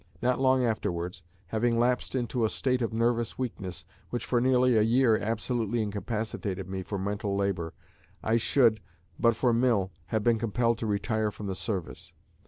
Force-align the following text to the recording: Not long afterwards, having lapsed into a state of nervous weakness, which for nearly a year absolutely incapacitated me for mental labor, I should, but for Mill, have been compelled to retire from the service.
Not 0.19 0.39
long 0.39 0.65
afterwards, 0.65 1.21
having 1.45 1.77
lapsed 1.77 2.15
into 2.15 2.43
a 2.43 2.49
state 2.49 2.81
of 2.81 2.91
nervous 2.91 3.37
weakness, 3.37 3.85
which 4.09 4.25
for 4.25 4.41
nearly 4.41 4.75
a 4.75 4.81
year 4.81 5.15
absolutely 5.15 5.79
incapacitated 5.83 6.67
me 6.67 6.81
for 6.81 6.97
mental 6.97 7.35
labor, 7.37 7.75
I 8.23 8.37
should, 8.37 8.79
but 9.19 9.35
for 9.35 9.53
Mill, 9.53 9.91
have 10.07 10.23
been 10.23 10.39
compelled 10.39 10.79
to 10.79 10.87
retire 10.87 11.29
from 11.29 11.45
the 11.45 11.53
service. 11.53 12.13